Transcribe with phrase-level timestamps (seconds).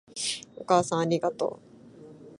[0.55, 2.21] お母さんありがとう